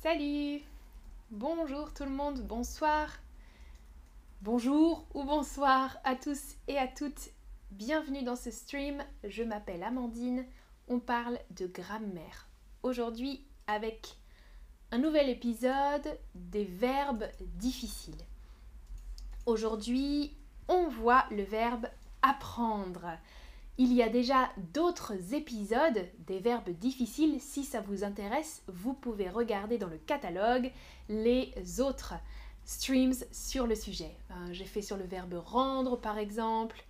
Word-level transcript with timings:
Salut 0.00 0.60
Bonjour 1.32 1.92
tout 1.92 2.04
le 2.04 2.12
monde, 2.12 2.42
bonsoir 2.42 3.08
Bonjour 4.42 5.04
ou 5.12 5.24
bonsoir 5.24 5.98
à 6.04 6.14
tous 6.14 6.54
et 6.68 6.78
à 6.78 6.86
toutes. 6.86 7.30
Bienvenue 7.72 8.22
dans 8.22 8.36
ce 8.36 8.52
stream. 8.52 9.02
Je 9.24 9.42
m'appelle 9.42 9.82
Amandine. 9.82 10.46
On 10.86 11.00
parle 11.00 11.40
de 11.50 11.66
grammaire. 11.66 12.46
Aujourd'hui 12.84 13.44
avec 13.66 14.14
un 14.92 14.98
nouvel 14.98 15.28
épisode 15.28 16.16
des 16.36 16.64
verbes 16.64 17.26
difficiles. 17.56 18.24
Aujourd'hui, 19.46 20.32
on 20.68 20.86
voit 20.86 21.24
le 21.32 21.42
verbe 21.42 21.88
apprendre. 22.22 23.18
Il 23.80 23.92
y 23.92 24.02
a 24.02 24.08
déjà 24.08 24.50
d'autres 24.74 25.34
épisodes 25.34 26.04
des 26.26 26.40
verbes 26.40 26.70
difficiles. 26.70 27.40
Si 27.40 27.62
ça 27.62 27.80
vous 27.80 28.02
intéresse, 28.02 28.64
vous 28.66 28.92
pouvez 28.92 29.30
regarder 29.30 29.78
dans 29.78 29.86
le 29.86 29.98
catalogue 29.98 30.72
les 31.08 31.54
autres 31.80 32.14
streams 32.64 33.14
sur 33.30 33.68
le 33.68 33.76
sujet. 33.76 34.16
Euh, 34.32 34.34
j'ai 34.50 34.64
fait 34.64 34.82
sur 34.82 34.96
le 34.96 35.04
verbe 35.04 35.40
rendre 35.46 35.96
par 35.96 36.18
exemple, 36.18 36.82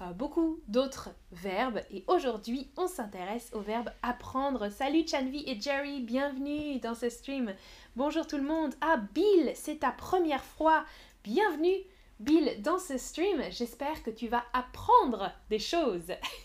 euh, 0.00 0.12
beaucoup 0.12 0.58
d'autres 0.66 1.10
verbes. 1.30 1.80
Et 1.92 2.02
aujourd'hui, 2.08 2.68
on 2.76 2.88
s'intéresse 2.88 3.50
au 3.52 3.60
verbe 3.60 3.90
apprendre. 4.02 4.68
Salut 4.68 5.06
Chanvi 5.06 5.44
et 5.46 5.60
Jerry, 5.60 6.00
bienvenue 6.00 6.80
dans 6.80 6.96
ce 6.96 7.08
stream. 7.08 7.54
Bonjour 7.94 8.26
tout 8.26 8.36
le 8.36 8.42
monde. 8.42 8.74
Ah 8.80 8.96
Bill, 9.14 9.52
c'est 9.54 9.78
ta 9.78 9.92
première 9.92 10.42
fois. 10.42 10.84
Bienvenue 11.22 11.84
Bill, 12.22 12.62
dans 12.62 12.78
ce 12.78 12.98
stream, 12.98 13.42
j'espère 13.50 14.00
que 14.04 14.10
tu 14.10 14.28
vas 14.28 14.44
apprendre 14.52 15.32
des 15.50 15.58
choses. 15.58 16.12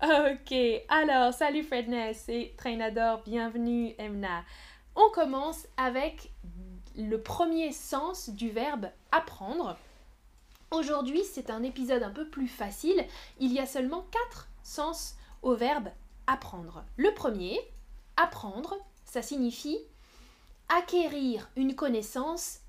ok, 0.00 0.54
alors, 0.88 1.34
salut 1.34 1.64
Fredness 1.64 2.28
et 2.28 2.54
Trainador, 2.56 3.22
bienvenue 3.24 3.96
Emna. 3.98 4.44
On 4.94 5.10
commence 5.10 5.66
avec 5.76 6.30
le 6.96 7.20
premier 7.20 7.72
sens 7.72 8.30
du 8.30 8.50
verbe 8.50 8.86
apprendre. 9.10 9.76
Aujourd'hui, 10.70 11.24
c'est 11.24 11.50
un 11.50 11.64
épisode 11.64 12.04
un 12.04 12.12
peu 12.12 12.28
plus 12.28 12.46
facile. 12.46 13.04
Il 13.40 13.52
y 13.52 13.58
a 13.58 13.66
seulement 13.66 14.06
quatre 14.12 14.48
sens 14.62 15.16
au 15.42 15.56
verbe 15.56 15.88
apprendre. 16.28 16.84
Le 16.96 17.12
premier, 17.14 17.58
apprendre, 18.16 18.76
ça 19.04 19.22
signifie 19.22 19.80
acquérir 20.68 21.50
une 21.56 21.74
connaissance 21.74 22.60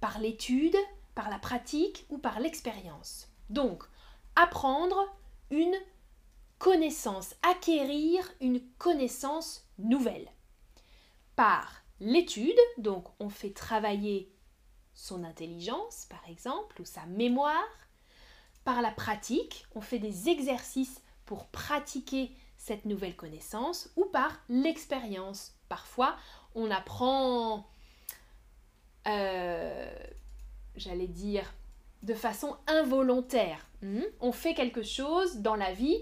par 0.00 0.18
l'étude, 0.18 0.76
par 1.14 1.30
la 1.30 1.38
pratique 1.38 2.06
ou 2.10 2.18
par 2.18 2.40
l'expérience. 2.40 3.28
Donc, 3.50 3.84
apprendre 4.36 4.98
une 5.50 5.76
connaissance, 6.58 7.34
acquérir 7.42 8.28
une 8.40 8.60
connaissance 8.78 9.66
nouvelle. 9.78 10.28
Par 11.36 11.82
l'étude, 12.00 12.58
donc 12.76 13.06
on 13.20 13.28
fait 13.28 13.50
travailler 13.50 14.32
son 14.94 15.24
intelligence, 15.24 16.06
par 16.10 16.28
exemple, 16.28 16.80
ou 16.80 16.84
sa 16.84 17.06
mémoire. 17.06 17.68
Par 18.64 18.82
la 18.82 18.90
pratique, 18.90 19.66
on 19.74 19.80
fait 19.80 20.00
des 20.00 20.28
exercices 20.28 21.00
pour 21.24 21.46
pratiquer 21.46 22.32
cette 22.56 22.84
nouvelle 22.84 23.14
connaissance, 23.14 23.90
ou 23.96 24.04
par 24.06 24.32
l'expérience. 24.48 25.54
Parfois, 25.68 26.16
on 26.54 26.70
apprend 26.70 27.68
euh, 29.08 29.90
j'allais 30.76 31.06
dire, 31.06 31.52
de 32.02 32.14
façon 32.14 32.56
involontaire. 32.66 33.66
Hmm? 33.82 34.02
On 34.20 34.32
fait 34.32 34.54
quelque 34.54 34.82
chose 34.82 35.38
dans 35.38 35.56
la 35.56 35.72
vie 35.72 35.98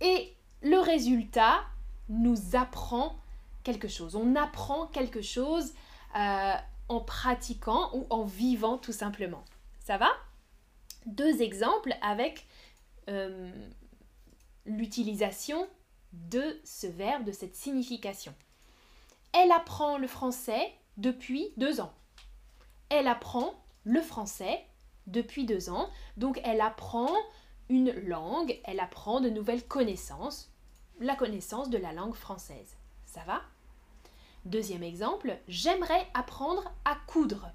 et 0.00 0.34
le 0.62 0.78
résultat 0.78 1.60
nous 2.08 2.56
apprend 2.56 3.16
quelque 3.62 3.88
chose. 3.88 4.16
On 4.16 4.34
apprend 4.34 4.86
quelque 4.86 5.22
chose 5.22 5.72
euh, 6.16 6.54
en 6.88 7.00
pratiquant 7.00 7.90
ou 7.94 8.06
en 8.10 8.24
vivant 8.24 8.78
tout 8.78 8.92
simplement. 8.92 9.44
Ça 9.80 9.98
va? 9.98 10.10
Deux 11.06 11.42
exemples 11.42 11.94
avec 12.02 12.46
euh, 13.08 13.50
l'utilisation 14.66 15.68
de 16.12 16.58
ce 16.64 16.86
verbe, 16.86 17.24
de 17.24 17.32
cette 17.32 17.56
signification. 17.56 18.34
Elle 19.32 19.52
apprend 19.52 19.98
le 19.98 20.06
français 20.06 20.72
depuis 20.96 21.52
deux 21.56 21.80
ans 21.80 21.92
elle 22.90 23.08
apprend 23.08 23.54
le 23.84 24.00
français 24.00 24.64
depuis 25.06 25.44
deux 25.44 25.70
ans. 25.70 25.88
Donc 26.16 26.40
elle 26.44 26.60
apprend 26.60 27.10
une 27.68 27.92
langue, 28.06 28.58
elle 28.64 28.80
apprend 28.80 29.20
de 29.20 29.28
nouvelles 29.28 29.66
connaissances, 29.66 30.50
la 31.00 31.14
connaissance 31.14 31.70
de 31.70 31.78
la 31.78 31.92
langue 31.92 32.14
française. 32.14 32.76
Ça 33.06 33.20
va? 33.26 33.42
Deuxième 34.44 34.82
exemple, 34.82 35.36
j'aimerais 35.48 36.06
apprendre 36.14 36.72
à 36.84 36.96
coudre. 37.06 37.50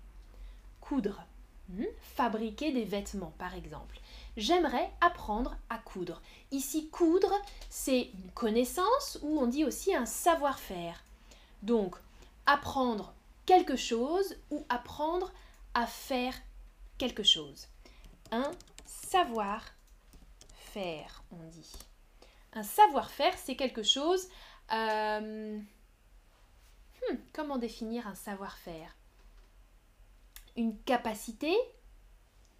Coudre. 0.81 1.23
Hmm? 1.69 1.85
Fabriquer 2.01 2.71
des 2.71 2.83
vêtements, 2.83 3.33
par 3.37 3.55
exemple. 3.55 3.99
J'aimerais 4.35 4.91
apprendre 5.01 5.55
à 5.69 5.77
coudre. 5.77 6.21
Ici, 6.51 6.89
coudre, 6.89 7.33
c'est 7.69 8.09
une 8.13 8.31
connaissance 8.33 9.19
ou 9.21 9.39
on 9.39 9.47
dit 9.47 9.63
aussi 9.63 9.95
un 9.95 10.05
savoir-faire. 10.05 11.03
Donc, 11.61 11.95
apprendre 12.45 13.13
quelque 13.45 13.75
chose 13.75 14.37
ou 14.49 14.65
apprendre 14.69 15.31
à 15.73 15.85
faire 15.85 16.35
quelque 16.97 17.23
chose. 17.23 17.67
Un 18.31 18.51
savoir-faire, 18.85 19.73
on 21.31 21.43
dit. 21.49 21.71
Un 22.53 22.63
savoir-faire, 22.63 23.37
c'est 23.37 23.55
quelque 23.55 23.83
chose... 23.83 24.27
Euh, 24.71 25.57
hmm, 25.57 27.15
comment 27.33 27.57
définir 27.57 28.07
un 28.07 28.15
savoir-faire 28.15 28.95
Une 30.55 30.79
capacité, 30.83 31.53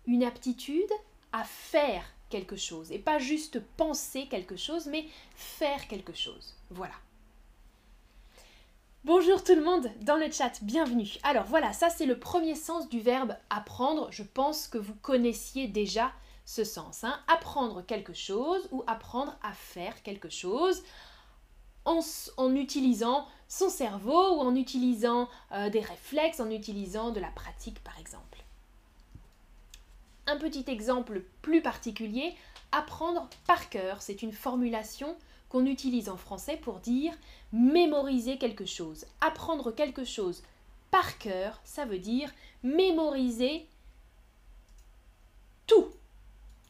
une 0.06 0.24
aptitude 0.24 0.92
à 1.32 1.44
faire 1.44 2.06
quelque 2.30 2.56
chose. 2.56 2.92
Et 2.92 3.00
pas 3.00 3.20
juste 3.20 3.60
penser 3.78 4.28
quelque 4.28 4.56
chose, 4.58 4.88
mais 4.88 5.06
faire 5.36 5.88
quelque 5.88 6.14
chose. 6.14 6.56
Voilà. 6.72 6.96
Bonjour 9.06 9.44
tout 9.44 9.54
le 9.54 9.66
monde 9.66 9.92
dans 10.04 10.16
le 10.16 10.32
chat, 10.32 10.64
bienvenue. 10.64 11.10
Alors 11.24 11.44
voilà, 11.44 11.74
ça 11.74 11.90
c'est 11.90 12.06
le 12.06 12.18
premier 12.18 12.56
sens 12.56 12.88
du 12.88 13.02
verbe 13.02 13.36
apprendre. 13.50 14.08
Je 14.12 14.24
pense 14.24 14.70
que 14.70 14.78
vous 14.78 14.96
connaissiez 14.96 15.68
déjà 15.68 16.14
ce 16.46 16.64
sens. 16.64 17.04
Hein. 17.04 17.20
Apprendre 17.28 17.86
quelque 17.86 18.14
chose 18.14 18.66
ou 18.72 18.82
apprendre 18.88 19.38
à 19.44 19.52
faire 19.52 20.04
quelque 20.04 20.30
chose 20.30 20.84
en, 21.84 22.00
utilisant 22.56 23.28
son 23.50 23.68
cerveau 23.68 24.38
ou 24.38 24.40
en 24.40 24.56
utilisant 24.56 25.28
euh, 25.52 25.70
des 25.70 25.82
réflexes, 25.82 26.40
en 26.40 26.50
utilisant 26.50 27.12
de 27.12 27.20
la 27.20 27.30
pratique 27.32 27.84
par 27.84 28.00
exemple. 28.00 28.42
Un 30.28 30.38
petit 30.38 30.64
exemple 30.68 31.26
plus 31.42 31.62
particulier, 31.62 32.34
apprendre 32.72 33.28
par 33.48 33.70
cœur, 33.70 34.02
c'est 34.02 34.22
une 34.22 34.32
formulation 34.32 35.18
qu'on 35.54 35.68
utilise 35.68 36.10
en 36.10 36.18
français 36.18 36.58
pour 36.58 36.80
dire 36.80 37.14
mémoriser 37.52 38.40
quelque 38.40 38.66
chose. 38.66 39.06
Apprendre 39.22 39.72
quelque 39.72 40.04
chose 40.04 40.42
par 40.90 41.20
cœur, 41.20 41.62
ça 41.64 41.86
veut 41.86 42.00
dire 42.00 42.32
mémoriser 42.64 43.68
tout. 45.68 45.92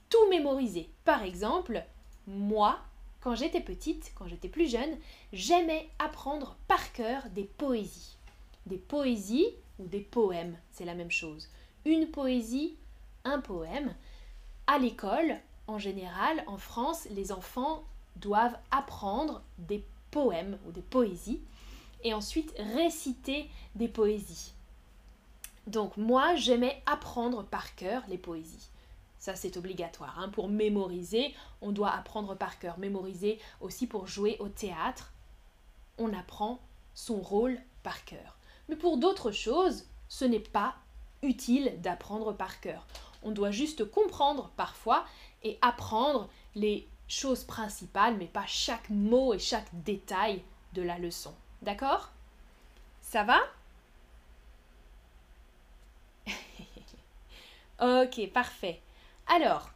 Tout 0.10 0.30
mémoriser. 0.30 0.90
Par 1.06 1.24
exemple, 1.24 1.82
moi, 2.28 2.78
quand 3.22 3.36
j'étais 3.36 3.62
petite, 3.62 4.12
quand 4.16 4.28
j'étais 4.28 4.50
plus 4.50 4.70
jeune, 4.70 4.98
j'aimais 5.32 5.88
apprendre 5.98 6.58
par 6.68 6.92
cœur 6.92 7.24
des 7.30 7.46
poésies. 7.46 8.18
Des 8.66 8.78
poésies 8.78 9.48
ou 9.80 9.88
des 9.88 10.02
poèmes, 10.02 10.58
c'est 10.74 10.86
la 10.86 10.94
même 10.94 11.12
chose. 11.12 11.48
Une 11.86 12.08
poésie, 12.08 12.76
un 13.24 13.40
poème. 13.40 13.96
À 14.68 14.78
l'école, 14.78 15.38
en 15.68 15.80
général, 15.80 16.44
en 16.48 16.58
France, 16.58 17.08
les 17.12 17.32
enfants 17.32 17.86
doivent 18.16 18.58
apprendre 18.72 19.42
des 19.58 19.84
poèmes 20.12 20.58
ou 20.68 20.72
des 20.72 20.82
poésies 20.82 21.42
et 22.04 22.14
ensuite 22.14 22.54
réciter 22.76 23.50
des 23.76 23.88
poésies. 23.88 24.54
Donc 25.68 25.98
moi, 25.98 26.36
j'aimais 26.36 26.82
apprendre 26.86 27.44
par 27.44 27.76
cœur 27.76 28.04
les 28.10 28.18
poésies. 28.18 28.70
Ça, 29.20 29.36
c'est 29.36 29.56
obligatoire. 29.56 30.20
Hein. 30.20 30.28
Pour 30.30 30.50
mémoriser, 30.50 31.34
on 31.62 31.72
doit 31.72 31.92
apprendre 31.92 32.36
par 32.36 32.60
cœur. 32.60 32.78
Mémoriser 32.78 33.40
aussi 33.62 33.88
pour 33.88 34.06
jouer 34.06 34.36
au 34.40 34.50
théâtre, 34.50 35.14
on 35.98 36.14
apprend 36.14 36.60
son 36.94 37.22
rôle 37.22 37.58
par 37.84 38.04
cœur. 38.04 38.38
Mais 38.68 38.76
pour 38.76 38.98
d'autres 38.98 39.32
choses, 39.32 39.86
ce 40.10 40.26
n'est 40.26 40.40
pas 40.40 40.76
utile 41.22 41.74
d'apprendre 41.82 42.34
par 42.34 42.60
cœur. 42.60 42.86
On 43.24 43.32
doit 43.32 43.52
juste 43.52 43.90
comprendre 43.90 44.52
parfois 44.58 45.06
et 45.44 45.58
apprendre 45.62 46.30
les 46.56 46.88
chose 47.08 47.44
principale, 47.44 48.18
mais 48.18 48.28
pas 48.28 48.46
chaque 48.48 48.90
mot 48.90 49.34
et 49.34 49.40
chaque 49.40 49.68
détail 49.84 50.44
de 50.74 50.82
la 50.82 50.98
leçon. 50.98 51.34
D'accord? 51.62 52.10
Ça 53.02 53.24
va? 53.24 53.40
Ok, 57.82 58.30
parfait. 58.32 58.80
Alors, 59.28 59.70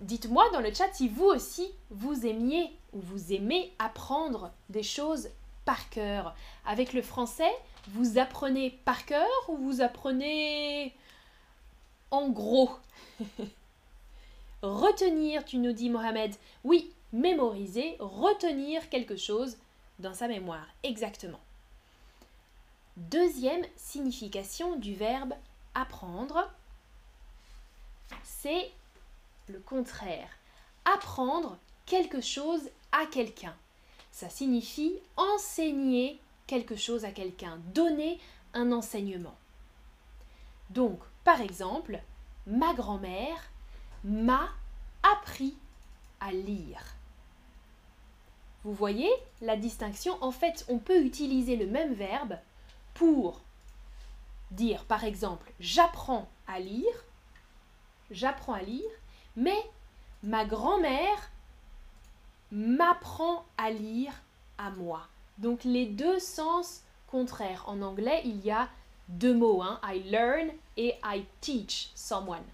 dites-moi 0.00 0.44
dans 0.52 0.60
le 0.60 0.72
chat 0.74 0.92
si 0.92 1.08
vous 1.08 1.26
aussi, 1.26 1.70
vous 1.90 2.26
aimiez 2.26 2.76
ou 2.92 3.00
vous 3.00 3.32
aimez 3.32 3.72
apprendre 3.78 4.50
des 4.68 4.82
choses 4.82 5.28
par 5.64 5.88
cœur. 5.90 6.34
Avec 6.66 6.92
le 6.92 7.02
français, 7.02 7.52
vous 7.88 8.18
apprenez 8.18 8.70
par 8.84 9.06
cœur 9.06 9.28
ou 9.48 9.56
vous 9.56 9.80
apprenez 9.80 10.94
en 12.10 12.30
gros? 12.30 12.70
Retenir, 14.62 15.44
tu 15.44 15.58
nous 15.58 15.72
dis 15.72 15.90
Mohamed. 15.90 16.34
Oui, 16.62 16.92
mémoriser, 17.12 17.96
retenir 17.98 18.88
quelque 18.88 19.16
chose 19.16 19.56
dans 19.98 20.14
sa 20.14 20.28
mémoire. 20.28 20.66
Exactement. 20.82 21.40
Deuxième 22.96 23.64
signification 23.76 24.76
du 24.76 24.94
verbe 24.94 25.34
apprendre, 25.74 26.50
c'est 28.22 28.70
le 29.48 29.58
contraire. 29.58 30.28
Apprendre 30.84 31.58
quelque 31.86 32.20
chose 32.20 32.68
à 32.92 33.06
quelqu'un. 33.06 33.54
Ça 34.12 34.28
signifie 34.28 34.94
enseigner 35.16 36.20
quelque 36.46 36.76
chose 36.76 37.04
à 37.04 37.10
quelqu'un, 37.10 37.58
donner 37.74 38.20
un 38.52 38.72
enseignement. 38.72 39.34
Donc, 40.70 41.00
par 41.24 41.40
exemple, 41.40 42.00
ma 42.46 42.74
grand-mère 42.74 43.51
m'a 44.04 44.48
appris 45.02 45.56
à 46.20 46.32
lire. 46.32 46.96
Vous 48.64 48.72
voyez 48.72 49.10
la 49.40 49.56
distinction? 49.56 50.16
En 50.22 50.30
fait, 50.30 50.64
on 50.68 50.78
peut 50.78 51.02
utiliser 51.04 51.56
le 51.56 51.66
même 51.66 51.94
verbe 51.94 52.38
pour 52.94 53.40
dire, 54.52 54.84
par 54.84 55.04
exemple, 55.04 55.52
j'apprends 55.58 56.28
à 56.46 56.60
lire, 56.60 57.04
j'apprends 58.10 58.54
à 58.54 58.62
lire, 58.62 58.90
mais 59.36 59.58
ma 60.22 60.44
grand-mère 60.44 61.30
m'apprend 62.52 63.44
à 63.56 63.70
lire 63.70 64.12
à 64.58 64.70
moi. 64.70 65.08
Donc 65.38 65.64
les 65.64 65.86
deux 65.86 66.20
sens 66.20 66.82
contraires. 67.06 67.64
En 67.66 67.82
anglais, 67.82 68.22
il 68.24 68.44
y 68.44 68.50
a 68.50 68.68
deux 69.08 69.34
mots, 69.34 69.62
hein, 69.62 69.80
I 69.82 70.02
learn 70.10 70.50
et 70.76 70.94
I 71.04 71.24
teach 71.40 71.90
someone. 71.94 72.44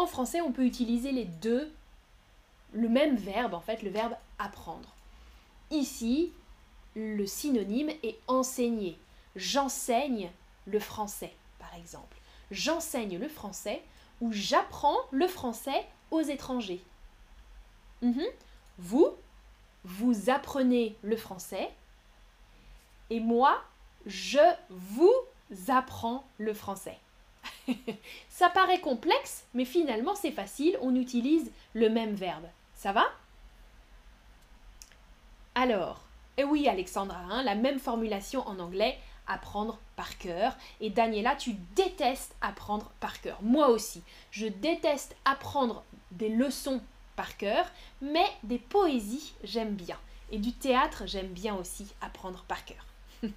En 0.00 0.06
français, 0.06 0.40
on 0.40 0.50
peut 0.50 0.64
utiliser 0.64 1.12
les 1.12 1.26
deux, 1.26 1.70
le 2.72 2.88
même 2.88 3.16
verbe, 3.16 3.52
en 3.52 3.60
fait, 3.60 3.82
le 3.82 3.90
verbe 3.90 4.14
apprendre. 4.38 4.94
Ici, 5.70 6.32
le 6.96 7.26
synonyme 7.26 7.90
est 8.02 8.18
enseigner. 8.26 8.96
J'enseigne 9.36 10.30
le 10.64 10.80
français, 10.80 11.34
par 11.58 11.74
exemple. 11.74 12.16
J'enseigne 12.50 13.18
le 13.18 13.28
français 13.28 13.82
ou 14.22 14.32
j'apprends 14.32 14.96
le 15.10 15.28
français 15.28 15.86
aux 16.10 16.22
étrangers. 16.22 16.82
Mhm. 18.00 18.24
Vous, 18.78 19.10
vous 19.84 20.30
apprenez 20.30 20.96
le 21.02 21.18
français 21.18 21.70
et 23.10 23.20
moi, 23.20 23.62
je 24.06 24.38
vous 24.70 25.12
apprends 25.68 26.24
le 26.38 26.54
français. 26.54 26.96
Ça 28.28 28.48
paraît 28.48 28.80
complexe, 28.80 29.44
mais 29.54 29.64
finalement 29.64 30.14
c'est 30.14 30.30
facile, 30.30 30.78
on 30.80 30.94
utilise 30.94 31.50
le 31.74 31.88
même 31.88 32.14
verbe. 32.14 32.46
Ça 32.74 32.92
va? 32.92 33.04
Alors, 35.54 36.00
et 36.36 36.44
oui 36.44 36.68
Alexandra, 36.68 37.20
hein, 37.30 37.42
la 37.42 37.54
même 37.54 37.78
formulation 37.78 38.46
en 38.46 38.58
anglais, 38.58 38.98
apprendre 39.30 39.78
par 39.96 40.18
cœur. 40.18 40.56
Et 40.80 40.90
Daniela, 40.90 41.36
tu 41.36 41.54
détestes 41.76 42.34
apprendre 42.40 42.90
par 43.00 43.20
cœur. 43.20 43.38
Moi 43.42 43.68
aussi, 43.68 44.02
je 44.30 44.46
déteste 44.46 45.16
apprendre 45.24 45.84
des 46.10 46.28
leçons 46.28 46.80
par 47.16 47.36
cœur, 47.36 47.66
mais 48.00 48.26
des 48.42 48.58
poésies, 48.58 49.34
j'aime 49.44 49.74
bien. 49.74 49.98
Et 50.32 50.38
du 50.38 50.52
théâtre, 50.52 51.04
j'aime 51.06 51.28
bien 51.28 51.54
aussi 51.54 51.92
apprendre 52.00 52.44
par 52.46 52.64
cœur. 52.64 52.84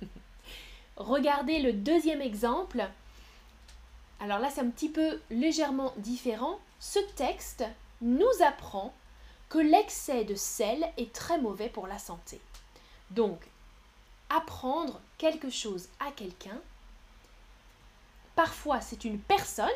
Regardez 0.95 1.59
le 1.59 1.73
deuxième 1.73 2.21
exemple. 2.21 2.87
Alors 4.19 4.39
là, 4.39 4.49
c'est 4.49 4.61
un 4.61 4.69
petit 4.69 4.89
peu 4.89 5.19
légèrement 5.29 5.93
différent. 5.97 6.59
Ce 6.79 6.99
texte 7.15 7.63
nous 8.01 8.31
apprend 8.45 8.93
que 9.49 9.57
l'excès 9.57 10.23
de 10.23 10.35
sel 10.35 10.85
est 10.97 11.13
très 11.13 11.37
mauvais 11.39 11.69
pour 11.69 11.87
la 11.87 11.99
santé. 11.99 12.41
Donc, 13.11 13.39
apprendre 14.29 14.99
quelque 15.17 15.49
chose 15.49 15.89
à 15.99 16.11
quelqu'un, 16.11 16.59
parfois 18.35 18.81
c'est 18.81 19.05
une 19.05 19.19
personne 19.19 19.69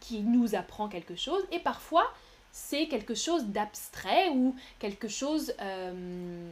qui 0.00 0.22
nous 0.22 0.54
apprend 0.54 0.88
quelque 0.88 1.14
chose 1.14 1.42
et 1.52 1.60
parfois 1.60 2.10
c'est 2.52 2.88
quelque 2.88 3.14
chose 3.14 3.44
d'abstrait 3.44 4.30
ou 4.30 4.56
quelque 4.78 5.06
chose 5.08 5.54
euh, 5.60 6.50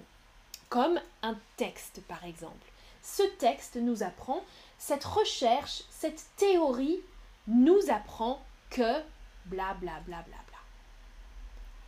comme 0.69 1.01
un 1.23 1.37
texte 1.57 2.03
par 2.07 2.25
exemple. 2.25 2.71
Ce 3.17 3.23
texte 3.39 3.77
nous 3.77 4.03
apprend, 4.03 4.45
cette 4.79 5.05
recherche, 5.05 5.83
cette 5.91 6.25
théorie 6.37 7.01
nous 7.47 7.81
apprend 7.89 8.45
que 8.71 9.01
bla 9.47 9.75
bla 9.75 10.01
bla 10.07 10.23
bla 10.23 10.23
bla. 10.23 10.59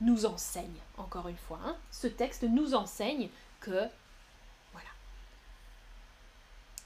Nous 0.00 0.25
enseigne, 0.25 0.81
encore 0.96 1.28
une 1.28 1.37
fois, 1.37 1.61
hein. 1.64 1.76
ce 1.90 2.06
texte 2.06 2.44
nous 2.44 2.75
enseigne 2.75 3.28
que 3.61 3.88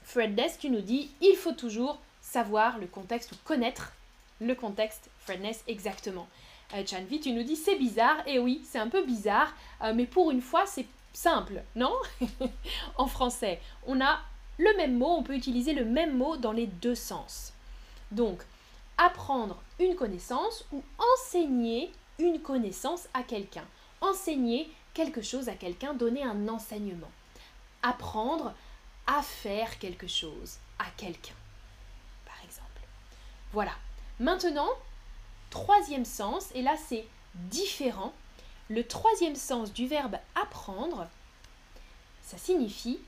Fredness, 0.03 0.59
tu 0.59 0.69
nous 0.69 0.81
dis, 0.81 1.11
il 1.19 1.35
faut 1.35 1.53
toujours 1.53 1.99
savoir 2.21 2.77
le 2.77 2.87
contexte 2.87 3.31
ou 3.31 3.35
connaître 3.43 3.91
le 4.39 4.53
contexte 4.53 5.09
Fredness 5.19 5.63
exactement. 5.67 6.27
Euh, 6.73 6.85
Chanvi, 6.85 7.19
tu 7.19 7.31
nous 7.31 7.43
dis, 7.43 7.55
c'est 7.55 7.75
bizarre. 7.75 8.17
Et 8.27 8.37
oui, 8.39 8.63
c'est 8.69 8.79
un 8.79 8.87
peu 8.87 9.03
bizarre, 9.03 9.53
euh, 9.81 9.93
mais 9.93 10.05
pour 10.05 10.31
une 10.31 10.41
fois, 10.41 10.65
c'est 10.67 10.85
simple, 11.15 11.63
non? 11.75 11.93
En 12.97 13.07
français, 13.07 13.59
on 13.87 14.01
a 14.01 14.19
le 14.57 14.75
même 14.77 14.97
mot, 14.97 15.15
on 15.17 15.23
peut 15.23 15.35
utiliser 15.35 15.73
le 15.73 15.85
même 15.85 16.17
mot 16.17 16.37
dans 16.37 16.51
les 16.51 16.67
deux 16.67 16.95
sens. 16.95 17.53
Donc, 18.11 18.43
apprendre 18.97 19.61
une 19.79 19.95
connaissance 19.95 20.65
ou 20.71 20.83
enseigner 21.13 21.91
une 22.19 22.39
connaissance 22.39 23.07
à 23.13 23.23
quelqu'un. 23.23 23.65
Enseigner 24.01 24.71
quelque 24.93 25.21
chose 25.21 25.49
à 25.49 25.53
quelqu'un, 25.53 25.93
donner 25.93 26.23
un 26.23 26.47
enseignement. 26.47 27.11
Apprendre 27.81 28.53
à 29.07 29.21
faire 29.21 29.77
quelque 29.79 30.07
chose 30.07 30.57
à 30.79 30.85
quelqu'un, 30.97 31.35
par 32.25 32.37
exemple. 32.43 32.81
Voilà. 33.53 33.73
Maintenant, 34.19 34.69
troisième 35.49 36.05
sens, 36.05 36.49
et 36.55 36.61
là 36.61 36.75
c'est 36.87 37.05
différent. 37.35 38.13
Le 38.69 38.85
troisième 38.85 39.35
sens 39.35 39.71
du 39.71 39.87
verbe 39.87 40.17
apprendre, 40.33 41.07
ça 42.23 42.37
signifie 42.37 42.99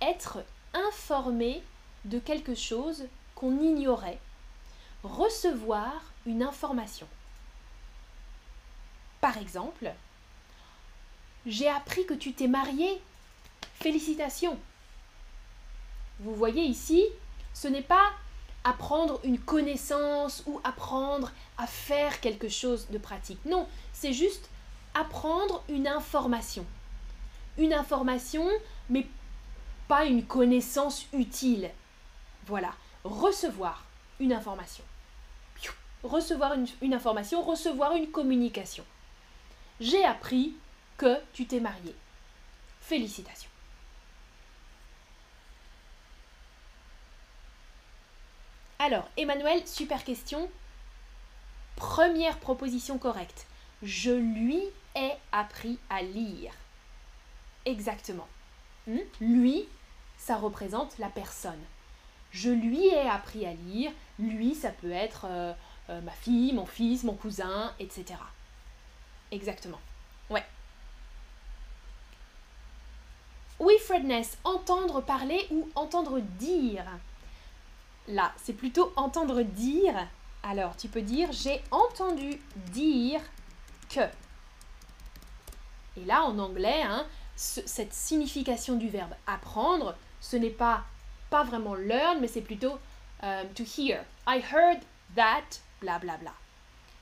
être 0.00 0.38
informé 0.72 1.62
de 2.04 2.18
quelque 2.18 2.54
chose 2.54 3.06
qu'on 3.34 3.60
ignorait, 3.60 4.20
recevoir 5.02 6.02
une 6.26 6.42
information. 6.42 7.08
Par 9.20 9.36
exemple, 9.36 9.92
j'ai 11.46 11.68
appris 11.68 12.06
que 12.06 12.14
tu 12.14 12.32
t'es 12.32 12.48
marié. 12.48 13.00
Félicitations. 13.80 14.58
Vous 16.20 16.34
voyez 16.34 16.62
ici, 16.62 17.04
ce 17.54 17.66
n'est 17.66 17.82
pas 17.82 18.12
apprendre 18.62 19.20
une 19.24 19.38
connaissance 19.38 20.42
ou 20.46 20.60
apprendre 20.64 21.32
à 21.56 21.66
faire 21.66 22.20
quelque 22.20 22.48
chose 22.48 22.88
de 22.90 22.98
pratique. 22.98 23.42
Non, 23.46 23.66
c'est 23.92 24.12
juste 24.12 24.50
apprendre 25.00 25.64
une 25.68 25.88
information. 25.88 26.66
Une 27.58 27.72
information, 27.72 28.48
mais 28.88 29.06
pas 29.88 30.04
une 30.04 30.24
connaissance 30.24 31.06
utile. 31.12 31.70
Voilà, 32.46 32.72
recevoir 33.04 33.84
une 34.18 34.32
information. 34.32 34.84
Recevoir 36.02 36.54
une, 36.80 36.94
information, 36.94 37.42
recevoir 37.42 37.94
une 37.94 38.10
communication. 38.10 38.84
J'ai 39.80 40.02
appris 40.04 40.54
que 40.96 41.18
tu 41.34 41.46
t'es 41.46 41.60
marié. 41.60 41.94
Félicitations. 42.80 43.50
Alors, 48.78 49.06
Emmanuel, 49.18 49.66
super 49.66 50.04
question. 50.04 50.50
Première 51.76 52.38
proposition 52.38 52.96
correcte. 52.96 53.46
Je 53.82 54.10
lui 54.10 54.62
ai 54.94 55.12
appris 55.32 55.78
à 55.88 56.02
lire. 56.02 56.52
Exactement. 57.64 58.26
Hmm? 58.86 58.98
Lui, 59.20 59.68
ça 60.18 60.36
représente 60.36 60.98
la 60.98 61.08
personne. 61.08 61.60
Je 62.30 62.50
lui 62.50 62.86
ai 62.86 63.08
appris 63.08 63.46
à 63.46 63.52
lire. 63.52 63.92
Lui, 64.18 64.54
ça 64.54 64.70
peut 64.70 64.90
être 64.90 65.26
euh, 65.28 65.52
euh, 65.90 66.00
ma 66.00 66.12
fille, 66.12 66.52
mon 66.52 66.66
fils, 66.66 67.04
mon 67.04 67.14
cousin, 67.14 67.72
etc. 67.80 68.18
Exactement. 69.30 69.80
Ouais. 70.28 70.44
Oui, 73.58 73.74
Fredness, 73.84 74.38
entendre 74.44 75.00
parler 75.00 75.46
ou 75.50 75.68
entendre 75.74 76.20
dire 76.20 76.84
là, 78.10 78.32
c'est 78.42 78.52
plutôt 78.52 78.92
entendre 78.96 79.42
dire. 79.42 79.94
Alors, 80.42 80.76
tu 80.76 80.88
peux 80.88 81.02
dire 81.02 81.32
j'ai 81.32 81.60
entendu 81.70 82.40
dire 82.72 83.20
que. 83.88 84.00
Et 85.96 86.04
là, 86.04 86.24
en 86.24 86.38
anglais, 86.38 86.82
hein, 86.82 87.06
cette 87.36 87.92
signification 87.92 88.76
du 88.76 88.88
verbe 88.88 89.14
apprendre, 89.26 89.96
ce 90.20 90.36
n'est 90.36 90.50
pas, 90.50 90.84
pas 91.30 91.42
vraiment 91.42 91.74
learn, 91.74 92.20
mais 92.20 92.28
c'est 92.28 92.42
plutôt 92.42 92.78
euh, 93.22 93.44
to 93.54 93.64
hear. 93.64 94.04
I 94.26 94.40
heard 94.40 94.80
that, 95.16 95.60
bla 95.80 95.98
bla 95.98 96.16
bla. 96.18 96.32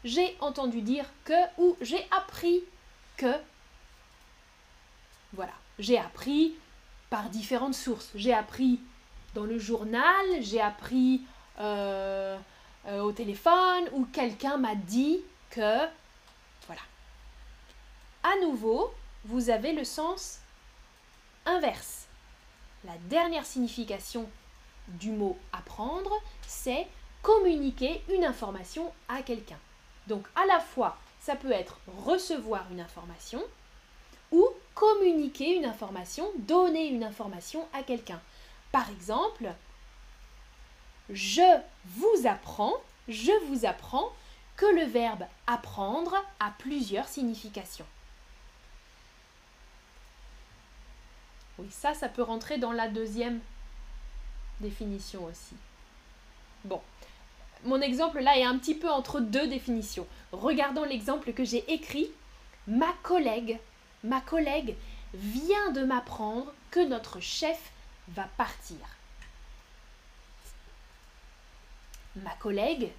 J'ai 0.04 0.36
entendu 0.40 0.80
dire 0.80 1.04
que 1.24 1.34
ou 1.58 1.76
j'ai 1.80 2.06
appris 2.16 2.62
que. 3.16 3.34
Voilà, 5.32 5.52
j'ai 5.78 5.98
appris 5.98 6.54
par 7.10 7.28
différentes 7.28 7.74
sources. 7.74 8.10
J'ai 8.14 8.32
appris 8.32 8.80
dans 9.34 9.44
le 9.44 9.58
journal, 9.58 10.24
j'ai 10.40 10.60
appris 10.60 11.22
euh, 11.60 12.38
euh, 12.86 13.00
au 13.00 13.12
téléphone 13.12 13.84
ou 13.92 14.04
quelqu'un 14.06 14.56
m'a 14.56 14.74
dit 14.74 15.20
que. 15.50 15.86
À 18.30 18.44
nouveau, 18.44 18.92
vous 19.24 19.48
avez 19.48 19.72
le 19.72 19.84
sens 19.84 20.40
inverse. 21.46 22.08
La 22.84 22.92
dernière 23.08 23.46
signification 23.46 24.28
du 24.88 25.12
mot 25.12 25.38
apprendre, 25.50 26.12
c'est 26.46 26.86
communiquer 27.22 28.02
une 28.10 28.26
information 28.26 28.92
à 29.08 29.22
quelqu'un. 29.22 29.56
Donc 30.08 30.26
à 30.36 30.44
la 30.44 30.60
fois, 30.60 30.98
ça 31.22 31.36
peut 31.36 31.52
être 31.52 31.78
recevoir 32.04 32.66
une 32.70 32.80
information 32.80 33.42
ou 34.30 34.46
communiquer 34.74 35.56
une 35.56 35.64
information, 35.64 36.30
donner 36.36 36.88
une 36.88 37.04
information 37.04 37.66
à 37.72 37.82
quelqu'un. 37.82 38.20
Par 38.72 38.90
exemple, 38.90 39.50
je 41.08 41.60
vous 41.86 42.26
apprends, 42.26 42.74
je 43.08 43.32
vous 43.46 43.64
apprends 43.64 44.12
que 44.56 44.66
le 44.66 44.84
verbe 44.84 45.24
apprendre 45.46 46.14
a 46.40 46.50
plusieurs 46.58 47.08
significations. 47.08 47.86
Oui, 51.58 51.66
ça, 51.70 51.94
ça 51.94 52.08
peut 52.08 52.22
rentrer 52.22 52.58
dans 52.58 52.72
la 52.72 52.88
deuxième 52.88 53.40
définition 54.60 55.24
aussi. 55.24 55.54
Bon, 56.64 56.80
mon 57.64 57.80
exemple 57.80 58.20
là 58.20 58.36
est 58.38 58.44
un 58.44 58.58
petit 58.58 58.74
peu 58.74 58.88
entre 58.88 59.20
deux 59.20 59.48
définitions. 59.48 60.06
Regardons 60.32 60.84
l'exemple 60.84 61.32
que 61.32 61.44
j'ai 61.44 61.70
écrit. 61.72 62.10
Ma 62.66 62.92
collègue, 63.02 63.58
ma 64.04 64.20
collègue 64.20 64.76
vient 65.14 65.72
de 65.72 65.84
m'apprendre 65.84 66.52
que 66.70 66.80
notre 66.86 67.20
chef 67.20 67.72
va 68.08 68.28
partir. 68.36 68.76
Ma 72.16 72.34
collègue 72.34 72.90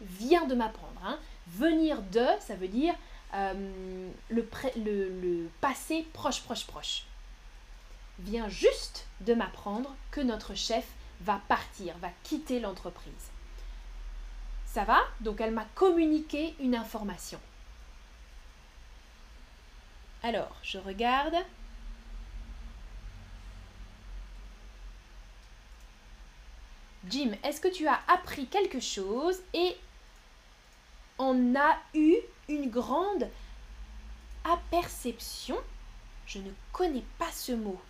vient 0.00 0.46
de 0.46 0.54
m'apprendre. 0.54 1.00
Hein. 1.04 1.18
Venir 1.48 2.00
de, 2.02 2.26
ça 2.40 2.54
veut 2.54 2.68
dire 2.68 2.94
euh, 3.34 4.08
le, 4.30 4.48
le 4.76 5.48
passé 5.60 6.06
proche, 6.12 6.42
proche, 6.42 6.66
proche. 6.66 7.04
Vient 8.18 8.48
juste 8.48 9.06
de 9.20 9.34
m'apprendre 9.34 9.94
que 10.10 10.20
notre 10.20 10.54
chef 10.54 10.86
va 11.20 11.40
partir, 11.48 11.96
va 11.98 12.10
quitter 12.24 12.60
l'entreprise. 12.60 13.30
Ça 14.66 14.84
va? 14.84 15.00
Donc 15.20 15.40
elle 15.40 15.52
m'a 15.52 15.66
communiqué 15.74 16.54
une 16.60 16.74
information. 16.74 17.40
Alors, 20.22 20.56
je 20.62 20.78
regarde. 20.78 21.36
Jim, 27.08 27.32
est-ce 27.44 27.60
que 27.60 27.68
tu 27.68 27.86
as 27.86 28.00
appris 28.08 28.46
quelque 28.46 28.80
chose 28.80 29.40
et 29.54 29.76
on 31.18 31.54
a 31.54 31.78
eu 31.94 32.16
une 32.48 32.68
grande 32.68 33.30
aperception? 34.44 35.56
Je 36.26 36.40
ne 36.40 36.50
connais 36.72 37.04
pas 37.18 37.30
ce 37.32 37.52
mot. 37.52 37.80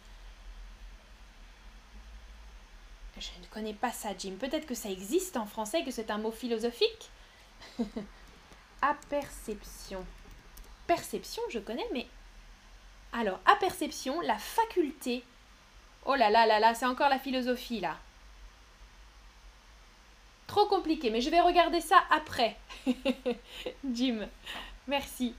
Je 3.20 3.40
ne 3.40 3.46
connais 3.50 3.74
pas 3.74 3.92
ça, 3.92 4.10
Jim. 4.16 4.34
Peut-être 4.38 4.66
que 4.66 4.74
ça 4.74 4.90
existe 4.90 5.36
en 5.36 5.46
français, 5.46 5.82
que 5.84 5.90
c'est 5.90 6.10
un 6.10 6.18
mot 6.18 6.30
philosophique. 6.30 7.10
aperception. 8.82 10.04
Perception, 10.86 11.42
je 11.50 11.58
connais, 11.58 11.86
mais... 11.92 12.06
Alors, 13.12 13.40
aperception, 13.46 14.20
la 14.20 14.38
faculté. 14.38 15.24
Oh 16.04 16.14
là 16.14 16.30
là 16.30 16.46
là 16.46 16.60
là, 16.60 16.74
c'est 16.74 16.86
encore 16.86 17.08
la 17.08 17.18
philosophie, 17.18 17.80
là. 17.80 17.96
Trop 20.46 20.66
compliqué, 20.66 21.10
mais 21.10 21.20
je 21.20 21.30
vais 21.30 21.40
regarder 21.40 21.80
ça 21.80 22.02
après. 22.10 22.56
Jim, 23.92 24.26
merci. 24.86 25.34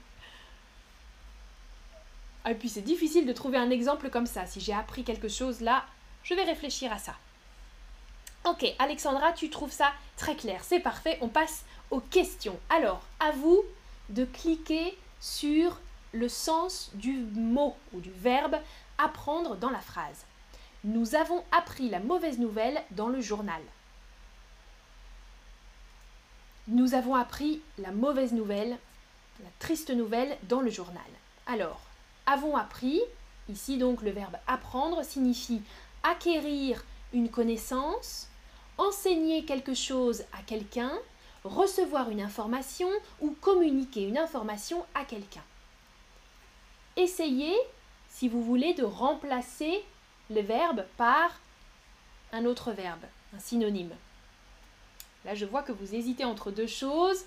Et 2.48 2.54
puis 2.54 2.68
c'est 2.68 2.82
difficile 2.82 3.26
de 3.26 3.32
trouver 3.32 3.58
un 3.58 3.70
exemple 3.70 4.10
comme 4.10 4.26
ça. 4.26 4.46
Si 4.46 4.60
j'ai 4.60 4.72
appris 4.72 5.04
quelque 5.04 5.28
chose 5.28 5.60
là, 5.60 5.84
je 6.22 6.34
vais 6.34 6.44
réfléchir 6.44 6.92
à 6.92 6.98
ça. 6.98 7.16
Ok, 8.44 8.64
Alexandra, 8.78 9.32
tu 9.32 9.50
trouves 9.50 9.72
ça 9.72 9.92
très 10.16 10.34
clair. 10.34 10.62
C'est 10.64 10.80
parfait, 10.80 11.18
on 11.20 11.28
passe 11.28 11.64
aux 11.90 12.00
questions. 12.00 12.58
Alors, 12.70 13.02
à 13.20 13.32
vous 13.32 13.62
de 14.08 14.24
cliquer 14.24 14.96
sur 15.20 15.78
le 16.12 16.28
sens 16.28 16.90
du 16.94 17.12
mot 17.34 17.76
ou 17.92 18.00
du 18.00 18.10
verbe 18.10 18.56
apprendre 18.98 19.56
dans 19.56 19.70
la 19.70 19.80
phrase. 19.80 20.24
Nous 20.84 21.14
avons 21.14 21.44
appris 21.52 21.90
la 21.90 22.00
mauvaise 22.00 22.38
nouvelle 22.38 22.82
dans 22.92 23.08
le 23.08 23.20
journal. 23.20 23.60
Nous 26.68 26.94
avons 26.94 27.14
appris 27.14 27.60
la 27.78 27.90
mauvaise 27.90 28.32
nouvelle, 28.32 28.78
la 29.42 29.50
triste 29.58 29.90
nouvelle 29.90 30.36
dans 30.44 30.60
le 30.60 30.70
journal. 30.70 31.02
Alors, 31.46 31.80
avons 32.26 32.56
appris, 32.56 33.00
ici 33.50 33.76
donc 33.76 34.02
le 34.02 34.10
verbe 34.10 34.36
apprendre 34.46 35.04
signifie 35.04 35.62
acquérir 36.02 36.82
une 37.12 37.28
connaissance, 37.28 38.29
enseigner 38.80 39.44
quelque 39.44 39.74
chose 39.74 40.24
à 40.32 40.42
quelqu'un, 40.42 40.92
recevoir 41.44 42.10
une 42.10 42.20
information 42.20 42.88
ou 43.20 43.32
communiquer 43.40 44.02
une 44.02 44.18
information 44.18 44.84
à 44.94 45.04
quelqu'un. 45.04 45.44
Essayez, 46.96 47.56
si 48.08 48.28
vous 48.28 48.42
voulez, 48.42 48.74
de 48.74 48.84
remplacer 48.84 49.84
le 50.30 50.40
verbe 50.40 50.84
par 50.96 51.38
un 52.32 52.46
autre 52.46 52.72
verbe, 52.72 53.04
un 53.36 53.38
synonyme. 53.38 53.94
Là, 55.24 55.34
je 55.34 55.44
vois 55.44 55.62
que 55.62 55.72
vous 55.72 55.94
hésitez 55.94 56.24
entre 56.24 56.50
deux 56.50 56.66
choses. 56.66 57.24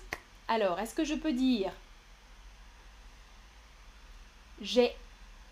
Alors, 0.48 0.80
est-ce 0.80 0.94
que 0.94 1.04
je 1.04 1.14
peux 1.14 1.32
dire 1.32 1.72
j'ai 4.60 4.94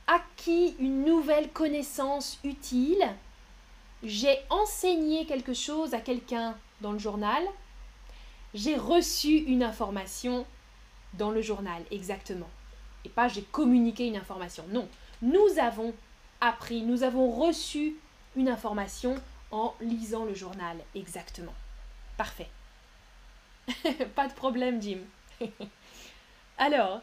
acquis 0.06 0.75
une 0.78 1.04
nouvelle 1.04 1.50
connaissance 1.50 2.38
utile 2.44 3.04
j'ai 4.02 4.38
enseigné 4.50 5.26
quelque 5.26 5.54
chose 5.54 5.94
à 5.94 6.00
quelqu'un 6.00 6.56
dans 6.80 6.92
le 6.92 6.99
journal, 6.99 7.42
j'ai 8.54 8.76
reçu 8.76 9.37
une 9.37 9.62
information 9.62 10.47
dans 11.14 11.30
le 11.30 11.42
journal, 11.42 11.82
exactement. 11.90 12.50
Et 13.04 13.09
pas 13.09 13.28
j'ai 13.28 13.42
communiqué 13.42 14.06
une 14.06 14.16
information. 14.16 14.64
Non, 14.68 14.88
nous 15.21 15.59
avons 15.61 15.94
appris, 16.40 16.82
nous 16.82 17.02
avons 17.02 17.30
reçu 17.30 17.97
une 18.37 18.49
information 18.49 19.14
en 19.50 19.75
lisant 19.80 20.25
le 20.25 20.35
journal, 20.35 20.78
exactement. 20.94 21.54
Parfait. 22.16 22.49
pas 24.14 24.28
de 24.28 24.35
problème, 24.35 24.80
Jim. 24.82 24.99
Alors, 26.59 27.02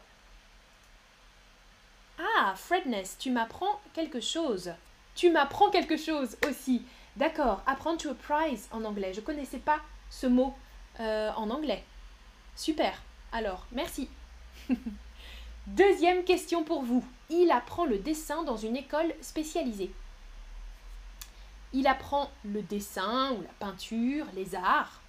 ah, 2.18 2.54
Fredness, 2.56 3.16
tu 3.18 3.30
m'apprends 3.30 3.80
quelque 3.94 4.20
chose. 4.20 4.72
Tu 5.20 5.30
m'apprends 5.30 5.68
quelque 5.68 5.98
chose 5.98 6.38
aussi. 6.48 6.80
D'accord, 7.14 7.62
apprendre 7.66 7.98
to 8.00 8.14
prize 8.14 8.66
en 8.72 8.86
anglais. 8.86 9.12
Je 9.12 9.20
ne 9.20 9.24
connaissais 9.26 9.58
pas 9.58 9.78
ce 10.08 10.26
mot 10.26 10.56
euh, 10.98 11.30
en 11.36 11.50
anglais. 11.50 11.84
Super. 12.56 13.02
Alors, 13.30 13.66
merci. 13.70 14.08
Deuxième 15.66 16.24
question 16.24 16.64
pour 16.64 16.80
vous. 16.80 17.04
Il 17.28 17.50
apprend 17.50 17.84
le 17.84 17.98
dessin 17.98 18.44
dans 18.44 18.56
une 18.56 18.76
école 18.76 19.12
spécialisée. 19.20 19.92
Il 21.74 21.86
apprend 21.86 22.30
le 22.42 22.62
dessin 22.62 23.32
ou 23.32 23.42
la 23.42 23.52
peinture, 23.58 24.24
les 24.34 24.54
arts, 24.54 25.02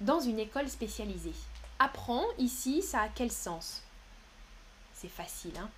dans 0.00 0.20
une 0.20 0.38
école 0.38 0.68
spécialisée. 0.68 1.34
Apprend, 1.80 2.22
ici, 2.38 2.80
ça 2.80 3.00
a 3.00 3.08
quel 3.08 3.32
sens? 3.32 3.82
C'est 4.94 5.10
facile, 5.10 5.58
hein? 5.58 5.68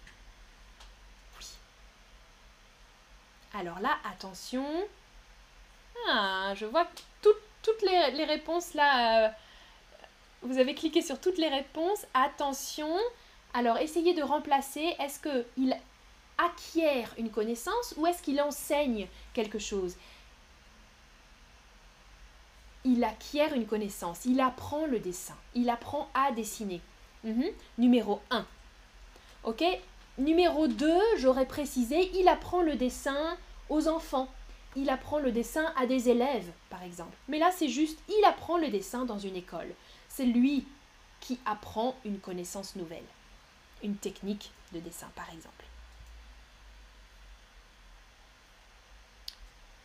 Alors 3.55 3.81
là, 3.81 3.97
attention. 4.11 4.65
Ah, 6.09 6.53
je 6.55 6.67
vois 6.67 6.87
toutes 7.63 7.83
les, 7.83 8.25
réponses 8.25 8.75
là. 8.75 9.27
Euh, 9.27 9.31
vous 10.43 10.59
avez 10.59 10.75
cliqué 10.75 11.03
sur 11.03 11.21
toutes 11.21 11.39
les 11.39 11.49
réponses. 11.49 12.07
Attention. 12.15 12.97
Alors, 13.53 13.79
essayez 13.79 14.15
de 14.15 14.23
remplacer. 14.23 14.95
Est-ce 14.99 15.21
qu'il 15.21 15.77
acquiert 16.39 17.13
une 17.19 17.31
connaissance 17.31 17.95
ou 17.97 18.07
est-ce 18.07 18.23
qu'il 18.23 18.41
enseigne 18.41 19.09
quelque 19.35 19.59
chose? 19.59 19.97
Il 22.85 23.05
acquiert 23.05 23.53
une 23.53 23.67
connaissance. 23.67 24.25
Il 24.25 24.41
apprend 24.41 24.87
le 24.87 25.01
dessin. 25.01 25.37
Il 25.55 25.69
apprend 25.69 26.09
à 26.15 26.33
dessiner. 26.33 26.81
Mhm. 27.25 27.45
Numéro 27.77 28.21
1. 28.31 28.47
Ok? 29.45 29.63
Numéro 30.21 30.69
2, 30.69 31.01
j'aurais 31.19 31.47
précisé, 31.47 32.11
il 32.15 32.29
apprend 32.29 32.63
le 32.63 32.77
dessin 32.77 33.37
aux 33.69 33.89
enfants. 33.89 34.29
Il 34.77 34.89
apprend 34.89 35.19
le 35.19 35.33
dessin 35.33 35.73
à 35.77 35.87
des 35.87 36.09
élèves, 36.09 36.51
par 36.69 36.83
exemple. 36.83 37.17
Mais 37.29 37.39
là, 37.39 37.51
c'est 37.51 37.69
juste, 37.69 37.99
il 38.09 38.25
apprend 38.25 38.57
le 38.57 38.69
dessin 38.69 39.05
dans 39.05 39.19
une 39.19 39.35
école. 39.35 39.73
C'est 40.09 40.25
lui 40.25 40.67
qui 41.21 41.39
apprend 41.45 41.97
une 42.05 42.21
connaissance 42.21 42.77
nouvelle, 42.77 43.05
une 43.83 43.97
technique 43.97 44.53
de 44.73 44.79
dessin, 44.79 45.09
par 45.17 45.29
exemple. 45.33 45.65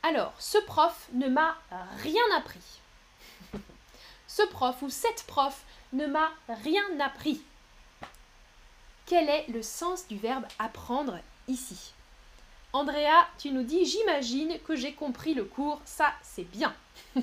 Alors, 0.03 0.33
ce 0.37 0.59
prof 0.59 1.07
ne 1.13 1.27
m'a 1.27 1.57
rien 2.03 2.21
appris. 2.37 2.81
ce 4.27 4.43
prof 4.43 4.79
ou 4.83 4.89
cette 4.91 5.23
prof 5.23 5.63
ne 5.93 6.05
m'a 6.05 6.29
rien 6.47 6.83
appris. 6.99 7.41
Quel 9.05 9.29
est 9.29 9.47
le 9.49 9.61
sens 9.61 10.07
du 10.07 10.17
verbe 10.17 10.45
apprendre 10.59 11.19
ici? 11.47 11.93
Andrea, 12.73 13.27
tu 13.37 13.51
nous 13.51 13.63
dis 13.63 13.85
j'imagine 13.85 14.57
que 14.67 14.75
j'ai 14.75 14.93
compris 14.93 15.33
le 15.33 15.45
cours, 15.45 15.79
ça 15.85 16.11
c'est 16.23 16.43
bien. 16.43 16.75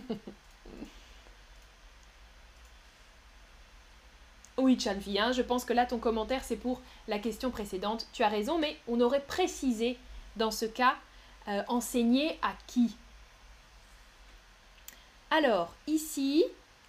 oui, 4.56 4.78
Chanvi, 4.78 5.18
hein, 5.18 5.32
je 5.32 5.42
pense 5.42 5.64
que 5.64 5.72
là 5.72 5.84
ton 5.84 5.98
commentaire 5.98 6.44
c'est 6.44 6.56
pour 6.56 6.80
la 7.08 7.18
question 7.18 7.50
précédente. 7.50 8.06
Tu 8.12 8.22
as 8.22 8.28
raison, 8.28 8.58
mais 8.58 8.78
on 8.88 9.00
aurait 9.00 9.24
précisé 9.24 9.98
dans 10.36 10.50
ce 10.50 10.66
cas 10.66 10.94
euh, 11.48 11.62
enseigner 11.68 12.38
à 12.42 12.52
qui? 12.66 12.96
Alors, 15.30 15.74
ici, 15.86 16.44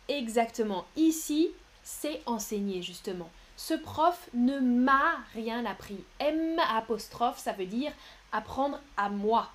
exactement, 0.07 0.85
ici, 0.95 1.51
c'est 1.81 2.21
enseigner 2.25 2.81
justement. 2.81 3.31
Ce 3.65 3.75
prof 3.75 4.29
ne 4.33 4.59
m'a 4.59 5.23
rien 5.33 5.65
appris. 5.65 6.03
M 6.19 6.59
apostrophe, 6.75 7.39
ça 7.39 7.53
veut 7.53 7.65
dire 7.65 7.93
apprendre 8.33 8.81
à 8.97 9.07
moi. 9.07 9.51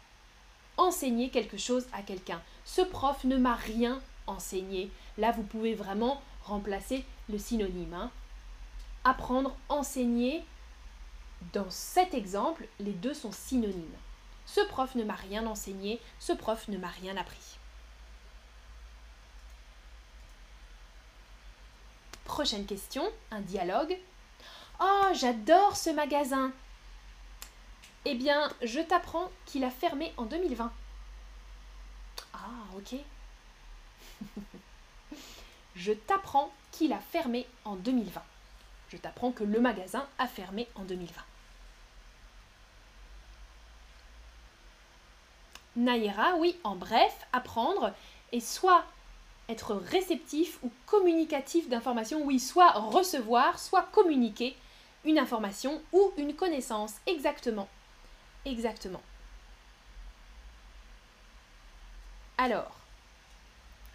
Enseigner 0.79 1.29
quelque 1.29 1.59
chose 1.59 1.87
à 1.93 2.01
quelqu'un. 2.01 2.41
Ce 2.65 2.81
prof 2.81 3.23
ne 3.25 3.37
m'a 3.37 3.55
rien 3.55 4.01
enseigné. 4.27 4.91
Là, 5.19 5.33
vous 5.33 5.43
pouvez 5.43 5.75
vraiment 5.75 6.23
remplacer 6.45 7.05
le 7.29 7.37
synonyme. 7.37 7.93
Hein. 7.93 8.11
Apprendre, 9.05 9.55
enseigner. 9.69 10.43
Dans 11.53 11.69
cet 11.69 12.15
exemple, 12.15 12.67
les 12.81 12.93
deux 12.93 13.13
sont 13.13 13.33
synonymes. 13.33 13.99
Ce 14.47 14.63
prof 14.69 14.95
ne 14.95 15.05
m'a 15.05 15.17
rien 15.17 15.47
enseigné, 15.47 16.01
ce 16.19 16.33
prof 16.33 16.67
ne 16.69 16.79
m'a 16.79 16.89
rien 16.89 17.15
appris. 17.19 17.58
Prochaine 22.29 22.67
question, 22.67 23.11
un 23.31 23.41
dialogue. 23.41 23.97
Oh, 24.81 25.09
j'adore 25.15 25.77
ce 25.77 25.89
magasin. 25.89 26.53
Eh 28.05 28.15
bien, 28.15 28.53
je 28.63 28.81
t'apprends 28.81 29.31
qu'il 29.47 29.65
a 29.65 29.71
fermé 29.71 30.13
en 30.19 30.25
2020. 30.25 30.71
Ah, 32.35 32.39
ok. 32.77 32.97
je 35.75 35.93
t'apprends 35.93 36.53
qu'il 36.71 36.93
a 36.93 37.01
fermé 37.01 37.47
en 37.65 37.77
2020. 37.77 38.23
Je 38.91 38.99
t'apprends 38.99 39.33
que 39.33 39.43
le 39.43 39.59
magasin 39.59 40.07
a 40.19 40.29
fermé 40.29 40.69
en 40.75 40.85
2020. 40.85 41.23
Naïra, 45.77 46.35
oui, 46.37 46.61
en 46.63 46.77
bref, 46.77 47.27
apprendre 47.33 47.95
et 48.33 48.41
soit 48.41 48.85
être 49.49 49.75
réceptif 49.75 50.59
ou 50.63 50.71
communicatif 50.87 51.69
d'informations, 51.69 52.23
oui, 52.25 52.39
soit 52.39 52.71
recevoir, 52.73 53.59
soit 53.59 53.83
communiquer 53.93 54.57
une 55.05 55.19
information 55.19 55.81
ou 55.93 56.13
une 56.17 56.35
connaissance. 56.35 56.95
Exactement. 57.07 57.69
Exactement. 58.45 59.03
Alors, 62.37 62.77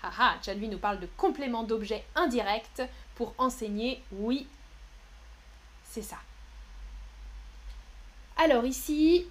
haha, 0.02 0.36
Chalvi 0.44 0.68
nous 0.68 0.80
parle 0.80 1.00
de 1.00 1.08
complément 1.18 1.64
d'objet 1.64 2.04
indirect 2.16 2.82
pour 3.16 3.34
enseigner. 3.38 4.04
Oui, 4.12 4.48
c'est 5.84 6.02
ça. 6.02 6.18
Alors 8.38 8.66
ici, 8.66 9.28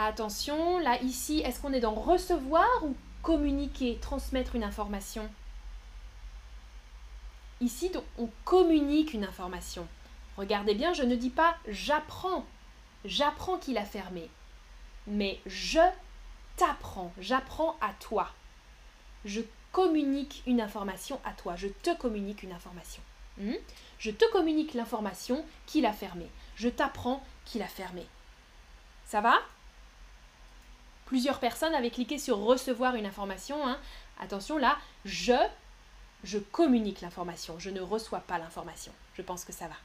Attention, 0.00 0.78
là, 0.78 1.02
ici, 1.02 1.40
est-ce 1.40 1.60
qu'on 1.60 1.72
est 1.72 1.80
dans 1.80 1.94
recevoir 1.94 2.68
ou 2.84 2.94
communiquer, 3.28 3.98
transmettre 4.00 4.56
une 4.56 4.64
information 4.64 5.28
Ici, 7.60 7.92
on 8.16 8.30
communique 8.46 9.12
une 9.12 9.24
information. 9.24 9.86
Regardez 10.38 10.74
bien, 10.74 10.94
je 10.94 11.02
ne 11.02 11.14
dis 11.14 11.28
pas 11.28 11.58
j'apprends. 11.68 12.46
J'apprends 13.04 13.58
qu'il 13.58 13.76
a 13.76 13.84
fermé. 13.84 14.30
Mais 15.06 15.40
je 15.44 15.80
t'apprends, 16.56 17.12
j'apprends 17.18 17.76
à 17.82 17.92
toi. 18.00 18.30
Je 19.26 19.42
communique 19.72 20.42
une 20.46 20.62
information 20.62 21.20
à 21.26 21.32
toi. 21.32 21.54
Je 21.54 21.68
te 21.68 21.94
communique 21.98 22.42
une 22.42 22.52
information. 22.52 23.02
Hmm? 23.36 23.56
Je 23.98 24.10
te 24.10 24.24
communique 24.32 24.72
l'information 24.72 25.44
qu'il 25.66 25.84
a 25.84 25.92
fermé. 25.92 26.30
Je 26.56 26.70
t'apprends 26.70 27.22
qu'il 27.44 27.60
a 27.60 27.68
fermé. 27.68 28.06
Ça 29.04 29.20
va? 29.20 29.34
Plusieurs 31.08 31.40
personnes 31.40 31.74
avaient 31.74 31.90
cliqué 31.90 32.18
sur 32.18 32.36
recevoir 32.36 32.94
une 32.94 33.06
information. 33.06 33.66
Hein. 33.66 33.78
Attention 34.20 34.58
là, 34.58 34.76
je, 35.06 35.32
je 36.22 36.38
communique 36.38 37.00
l'information, 37.00 37.58
je 37.58 37.70
ne 37.70 37.80
reçois 37.80 38.20
pas 38.20 38.36
l'information. 38.36 38.92
Je 39.14 39.22
pense 39.22 39.44
que 39.44 39.52
ça 39.52 39.68
va. 39.68 39.76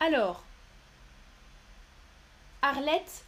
Alors, 0.00 0.42
Arlette, 2.60 3.24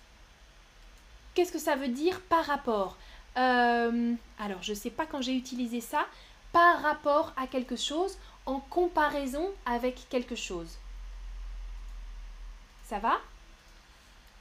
qu'est-ce 1.34 1.52
que 1.52 1.58
ça 1.60 1.76
veut 1.76 1.88
dire 1.88 2.20
par 2.22 2.44
rapport? 2.44 2.96
Euh, 3.36 4.14
Alors, 4.40 4.62
je 4.62 4.72
ne 4.72 4.76
sais 4.76 4.90
pas 4.90 5.06
quand 5.06 5.22
j'ai 5.22 5.36
utilisé 5.36 5.80
ça. 5.80 6.04
Par 6.52 6.82
rapport 6.82 7.32
à 7.36 7.46
quelque 7.46 7.76
chose, 7.76 8.18
en 8.44 8.58
comparaison 8.58 9.50
avec 9.66 10.08
quelque 10.08 10.34
chose. 10.34 10.78
Ça 12.86 12.98
va? 12.98 13.20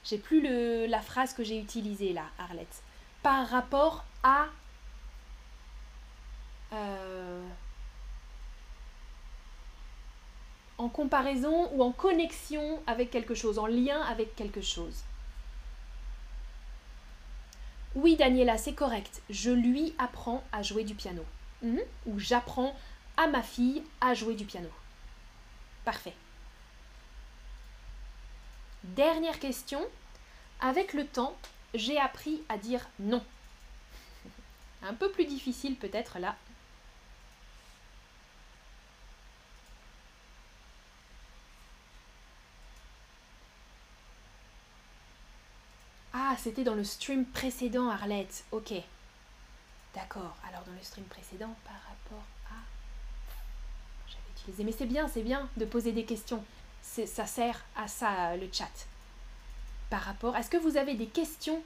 J'ai 0.03 0.17
plus 0.17 0.41
le, 0.41 0.85
la 0.87 1.01
phrase 1.01 1.33
que 1.33 1.43
j'ai 1.43 1.59
utilisée 1.59 2.13
là, 2.13 2.25
Arlette. 2.37 2.83
Par 3.23 3.47
rapport 3.47 4.05
à. 4.23 4.45
Euh, 6.71 7.47
en 10.77 10.87
comparaison 10.87 11.69
ou 11.73 11.83
en 11.83 11.91
connexion 11.91 12.81
avec 12.87 13.11
quelque 13.11 13.35
chose, 13.35 13.59
en 13.59 13.67
lien 13.67 14.01
avec 14.03 14.35
quelque 14.35 14.61
chose. 14.61 15.03
Oui, 17.95 18.15
Daniela, 18.15 18.57
c'est 18.57 18.73
correct. 18.73 19.21
Je 19.29 19.51
lui 19.51 19.93
apprends 19.97 20.43
à 20.51 20.61
jouer 20.61 20.83
du 20.83 20.95
piano. 20.95 21.25
Mhm. 21.61 21.81
Ou 22.05 22.19
j'apprends 22.19 22.75
à 23.17 23.27
ma 23.27 23.41
fille 23.41 23.83
à 23.99 24.13
jouer 24.13 24.35
du 24.35 24.45
piano. 24.45 24.69
Parfait. 25.83 26.13
Dernière 28.83 29.39
question. 29.39 29.85
Avec 30.61 30.93
le 30.93 31.05
temps, 31.05 31.37
j'ai 31.73 31.97
appris 31.97 32.41
à 32.49 32.57
dire 32.57 32.87
non. 32.99 33.23
Un 34.83 34.93
peu 34.93 35.11
plus 35.11 35.25
difficile 35.25 35.75
peut-être 35.75 36.19
là. 36.19 36.35
Ah, 46.13 46.35
c'était 46.37 46.63
dans 46.63 46.75
le 46.75 46.83
stream 46.83 47.25
précédent, 47.25 47.89
Arlette. 47.89 48.43
Ok. 48.51 48.73
D'accord. 49.95 50.35
Alors 50.47 50.63
dans 50.63 50.73
le 50.73 50.83
stream 50.83 51.05
précédent, 51.05 51.55
par 51.65 51.75
rapport 51.87 52.23
à... 52.51 52.55
J'avais 54.07 54.21
utilisé... 54.35 54.63
Mais 54.63 54.71
c'est 54.71 54.85
bien, 54.85 55.07
c'est 55.07 55.23
bien 55.23 55.49
de 55.57 55.65
poser 55.65 55.91
des 55.91 56.05
questions 56.05 56.43
ça 57.05 57.25
sert 57.25 57.63
à 57.75 57.87
ça 57.87 58.35
le 58.35 58.49
chat. 58.51 58.87
Par 59.89 60.01
rapport, 60.01 60.35
est-ce 60.35 60.49
que 60.49 60.57
vous 60.57 60.77
avez 60.77 60.93
des 60.93 61.07
questions 61.07 61.61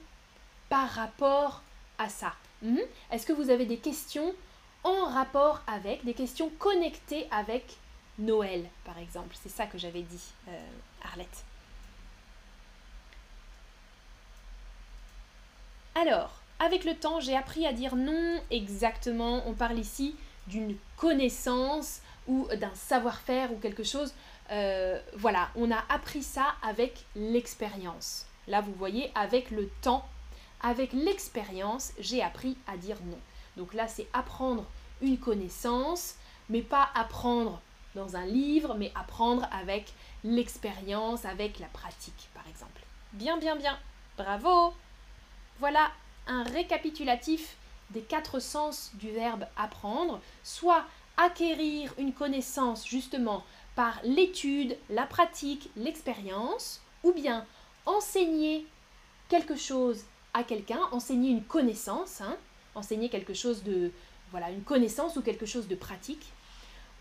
par 0.68 0.88
rapport 0.90 1.62
à 1.98 2.08
ça? 2.08 2.34
Hmm? 2.62 2.78
Est-ce 3.10 3.26
que 3.26 3.32
vous 3.32 3.50
avez 3.50 3.66
des 3.66 3.76
questions 3.76 4.34
en 4.82 5.06
rapport 5.06 5.62
avec, 5.66 6.04
des 6.04 6.14
questions 6.14 6.50
connectées 6.58 7.26
avec 7.30 7.76
Noël, 8.18 8.68
par 8.84 8.98
exemple? 8.98 9.36
C'est 9.42 9.50
ça 9.50 9.66
que 9.66 9.78
j'avais 9.78 10.02
dit, 10.02 10.32
euh, 10.48 10.70
Arlette. 11.02 11.44
Alors, 15.94 16.40
avec 16.58 16.84
le 16.84 16.94
temps, 16.94 17.20
j'ai 17.20 17.36
appris 17.36 17.66
à 17.66 17.72
dire 17.72 17.94
non 17.96 18.40
exactement. 18.50 19.42
On 19.46 19.52
parle 19.52 19.78
ici 19.78 20.16
d'une 20.46 20.76
connaissance 20.96 22.00
ou 22.26 22.46
d'un 22.58 22.74
savoir-faire 22.74 23.52
ou 23.52 23.56
quelque 23.56 23.84
chose 23.84 24.14
euh, 24.50 25.00
voilà, 25.16 25.50
on 25.56 25.70
a 25.70 25.82
appris 25.88 26.22
ça 26.22 26.54
avec 26.62 27.06
l'expérience. 27.16 28.26
Là, 28.46 28.60
vous 28.60 28.74
voyez, 28.74 29.10
avec 29.14 29.50
le 29.50 29.68
temps, 29.80 30.06
avec 30.62 30.92
l'expérience, 30.92 31.92
j'ai 31.98 32.22
appris 32.22 32.56
à 32.66 32.76
dire 32.76 32.98
non. 33.06 33.18
Donc 33.56 33.74
là, 33.74 33.88
c'est 33.88 34.08
apprendre 34.12 34.64
une 35.00 35.18
connaissance, 35.18 36.16
mais 36.48 36.62
pas 36.62 36.90
apprendre 36.94 37.60
dans 37.94 38.16
un 38.16 38.26
livre, 38.26 38.74
mais 38.74 38.92
apprendre 38.94 39.46
avec 39.52 39.92
l'expérience, 40.24 41.24
avec 41.24 41.58
la 41.58 41.66
pratique, 41.66 42.28
par 42.34 42.46
exemple. 42.48 42.82
Bien, 43.12 43.36
bien, 43.38 43.56
bien. 43.56 43.78
Bravo. 44.16 44.74
Voilà 45.60 45.90
un 46.26 46.42
récapitulatif 46.42 47.56
des 47.90 48.02
quatre 48.02 48.40
sens 48.40 48.90
du 48.94 49.10
verbe 49.10 49.46
apprendre, 49.56 50.20
soit 50.42 50.84
acquérir 51.16 51.92
une 51.98 52.12
connaissance 52.12 52.86
justement 52.86 53.44
par 53.74 54.00
l'étude, 54.04 54.76
la 54.90 55.06
pratique, 55.06 55.70
l'expérience, 55.76 56.80
ou 57.02 57.12
bien 57.12 57.44
enseigner 57.86 58.66
quelque 59.28 59.56
chose 59.56 60.04
à 60.32 60.44
quelqu'un, 60.44 60.80
enseigner 60.92 61.30
une 61.30 61.44
connaissance, 61.44 62.20
hein, 62.20 62.36
enseigner 62.74 63.08
quelque 63.08 63.34
chose 63.34 63.62
de, 63.62 63.90
voilà, 64.30 64.50
une 64.50 64.62
connaissance 64.62 65.16
ou 65.16 65.22
quelque 65.22 65.46
chose 65.46 65.68
de 65.68 65.74
pratique, 65.74 66.32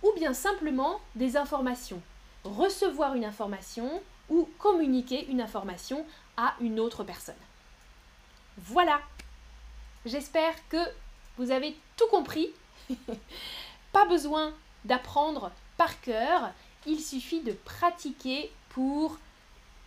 ou 0.01 0.11
bien 0.15 0.33
simplement 0.33 0.99
des 1.15 1.37
informations, 1.37 2.01
recevoir 2.43 3.15
une 3.15 3.25
information 3.25 4.01
ou 4.29 4.49
communiquer 4.57 5.27
une 5.27 5.41
information 5.41 6.05
à 6.37 6.55
une 6.59 6.79
autre 6.79 7.03
personne. 7.03 7.35
Voilà, 8.57 9.01
j'espère 10.05 10.55
que 10.69 10.77
vous 11.37 11.51
avez 11.51 11.75
tout 11.97 12.07
compris. 12.07 12.51
Pas 13.91 14.05
besoin 14.05 14.53
d'apprendre 14.85 15.51
par 15.77 15.99
cœur, 16.01 16.51
il 16.85 16.99
suffit 16.99 17.41
de 17.41 17.51
pratiquer 17.51 18.51
pour 18.69 19.17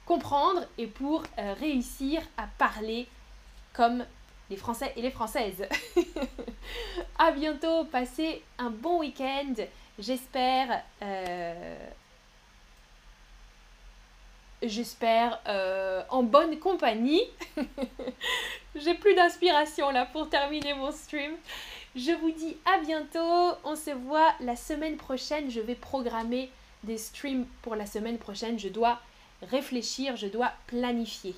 comprendre 0.07 0.64
et 0.79 0.87
pour 0.87 1.25
euh, 1.38 1.55
réussir 1.55 2.22
à 2.37 2.46
parler 2.59 3.09
comme 3.72 4.05
les 4.49 4.57
Français 4.57 4.92
et 4.96 5.03
les 5.03 5.11
Françaises. 5.11 5.66
à 7.18 7.33
bientôt, 7.33 7.85
passez 7.85 8.42
un 8.59 8.70
bon 8.70 9.01
week-end. 9.01 9.55
J'espère. 9.99 10.83
Euh, 11.03 11.77
j'espère 14.62 15.40
euh, 15.49 16.03
en 16.11 16.22
bonne 16.22 16.59
compagnie. 16.59 17.22
J'ai 18.75 18.94
plus 18.94 19.14
d'inspiration 19.14 19.90
là 19.90 20.07
pour 20.07 20.29
terminer 20.29 20.75
mon 20.75 20.92
stream. 20.92 21.33
Je 21.96 22.12
vous 22.12 22.30
dis 22.30 22.56
à 22.66 22.78
bientôt. 22.78 23.56
On 23.64 23.74
se 23.74 23.90
voit 23.90 24.35
la 24.40 24.54
semaine 24.54 24.98
prochaine. 24.98 25.50
Je 25.50 25.61
vais 25.61 25.74
programmer 25.74 26.50
des 26.85 26.98
streams 26.98 27.46
pour 27.62 27.74
la 27.74 27.87
semaine 27.87 28.18
prochaine. 28.18 28.59
Je 28.59 28.68
dois 28.68 29.00
réfléchir, 29.42 30.14
je 30.14 30.26
dois 30.26 30.52
planifier. 30.66 31.35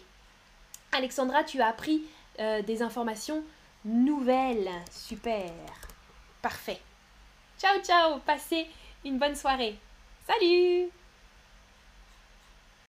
Alexandra, 0.91 1.45
tu 1.45 1.61
as 1.61 1.69
appris 1.69 2.03
euh, 2.41 2.61
des 2.63 2.83
informations 2.83 3.45
nouvelles. 3.85 4.71
Super. 4.91 5.53
Parfait. 6.43 6.81
Ciao, 7.59 7.79
ciao. 7.83 8.19
Passez 8.27 8.67
une 9.05 9.19
bonne 9.19 9.37
soirée. 9.37 9.79
Salut 10.27 10.91